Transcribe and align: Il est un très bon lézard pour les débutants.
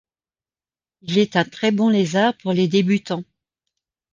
Il 1.01 1.19
est 1.19 1.35
un 1.35 1.43
très 1.45 1.69
bon 1.71 1.87
lézard 1.87 2.35
pour 2.37 2.53
les 2.53 2.67
débutants. 2.67 3.23